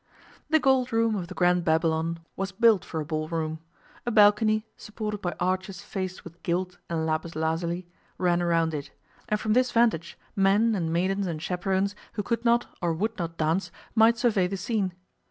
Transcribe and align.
The 0.49 0.59
Gold 0.59 0.91
Room 0.91 1.15
of 1.15 1.27
the 1.27 1.35
Grand 1.35 1.63
Babylon 1.63 2.21
was 2.35 2.51
built 2.51 2.83
for 2.83 2.99
a 2.99 3.05
ballroom. 3.05 3.59
A 4.03 4.09
balcony, 4.09 4.65
supported 4.75 5.21
by 5.21 5.35
arches 5.39 5.81
faced 5.83 6.23
with 6.23 6.41
gilt 6.41 6.79
and 6.89 7.05
lapis 7.05 7.35
lazulo, 7.35 7.83
ran 8.17 8.41
around 8.41 8.73
it, 8.73 8.89
and 9.29 9.39
from 9.39 9.53
this 9.53 9.71
vantage 9.71 10.17
men 10.35 10.73
and 10.73 10.91
maidens 10.91 11.27
and 11.27 11.39
chaperons 11.39 11.93
who 12.13 12.23
could 12.23 12.43
not 12.43 12.65
or 12.81 12.93
would 12.95 13.15
not 13.19 13.37
dance 13.37 13.71
might 13.93 14.17
survey 14.17 14.47
the 14.47 14.57
scene. 14.57 14.93